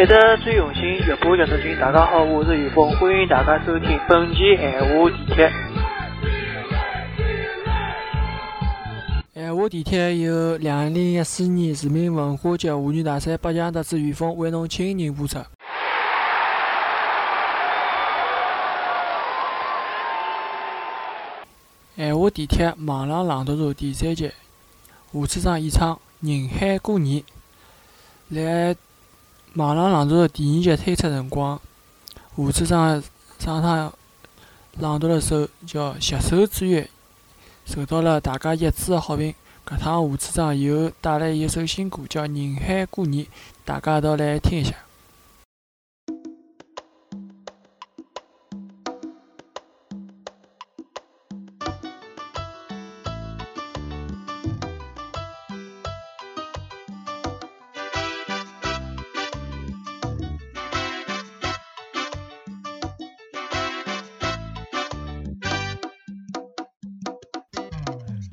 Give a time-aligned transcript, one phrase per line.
[0.00, 1.78] 一直最用心，越播越得劲。
[1.78, 5.52] 大家好，我是于峰，欢迎大家收听本期闲话地铁。
[9.34, 15.38] 闲话地铁由两零一四年市民文化节妇女大赛八强得主于峰为侬亲临播出。
[21.96, 24.32] 闲话地铁网浪朗读者第三集，
[25.12, 27.20] 胡处长演唱《人海过年》。
[28.30, 28.74] 来
[29.54, 31.60] 网浪朗读的第二集推出辰光，
[32.36, 33.02] 胡处长
[33.40, 33.92] 上场
[34.78, 36.82] 朗读了首叫《携手之约》，
[37.64, 39.34] 受到了大家一致的好评。
[39.66, 43.24] 搿趟胡处长又带来一首新歌，叫《人海过年》，
[43.64, 44.72] 大家一道来听一下。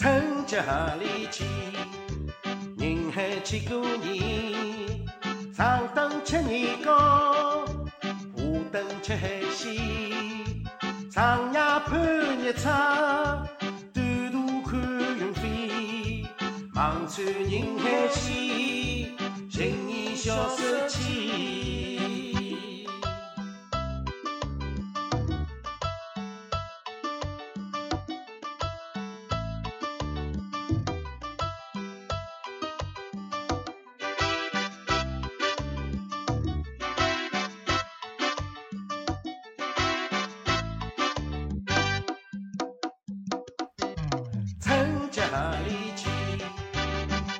[0.00, 0.56] 春节
[0.98, 1.44] 里去，
[2.78, 5.04] 人海去过年，
[5.54, 7.66] 上灯吃年糕，
[8.00, 9.76] 下灯吃海鲜，
[11.10, 12.00] 长夜盼
[12.38, 12.66] 日出，
[13.92, 14.80] 短途看
[15.18, 16.24] 云飞，
[16.74, 19.14] 望穿人海线，
[19.50, 21.79] 情谊小手牵。
[45.66, 46.08] 里去？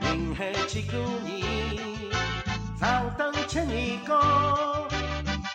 [0.00, 1.30] 人海几个人，
[2.78, 4.88] 上灯吃年糕，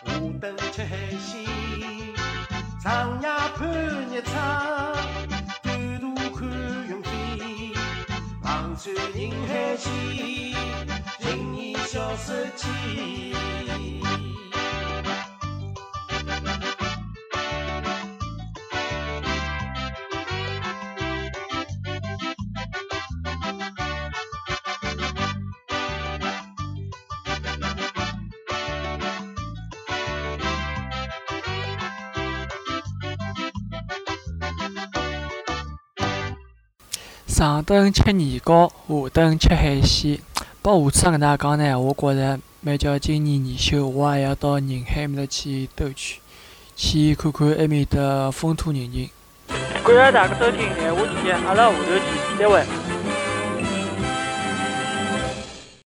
[0.04, 1.44] 下灯吃海鲜，
[2.82, 3.68] 长夜盼
[4.10, 4.30] 日出，
[5.62, 6.48] 短途看
[6.88, 7.72] 云飞，
[8.42, 9.86] 望穿人海间，
[11.20, 12.62] 情意消失去。
[37.34, 40.20] 上顿吃年糕，下顿吃海鲜。
[40.62, 46.20] 拨胡处长搿能介讲呢，我觉着蛮叫今年年休，我也要到宁海埃面搭去兜圈，
[46.76, 49.10] 去看看埃面搭风土人情。
[49.48, 52.64] 感谢大家收听闲话地铁，阿拉下头见，再会。